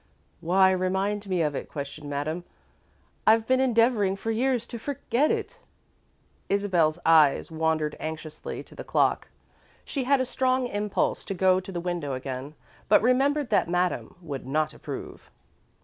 "Why 0.39 0.71
remind 0.71 1.29
me 1.29 1.43
of 1.43 1.53
it?" 1.53 1.69
questioned 1.69 2.09
Madame. 2.09 2.43
"I've 3.27 3.45
been 3.45 3.59
endeavouring 3.59 4.15
for 4.15 4.31
years 4.31 4.65
to 4.65 4.79
forget 4.79 5.29
it." 5.29 5.59
Isabel's 6.49 6.97
eyes 7.05 7.51
wandered 7.51 7.95
anxiously 7.99 8.63
to 8.63 8.73
the 8.73 8.83
clock. 8.83 9.27
She 9.85 10.05
had 10.05 10.19
a 10.19 10.25
strong 10.25 10.65
impulse 10.67 11.23
to 11.25 11.35
go 11.35 11.59
to 11.59 11.71
the 11.71 11.79
window 11.79 12.13
again, 12.13 12.55
but 12.89 13.03
remembered 13.03 13.51
that 13.51 13.69
Madame 13.69 14.15
would 14.23 14.47
not 14.47 14.73
approve. 14.73 15.29